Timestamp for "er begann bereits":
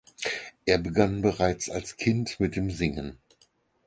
0.65-1.69